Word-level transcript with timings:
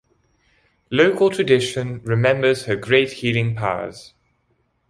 Local 0.89 1.29
tradition 1.29 2.01
remembers 2.01 2.65
her 2.65 2.75
great 2.75 3.11
healing 3.11 3.55
powers. 3.55 4.15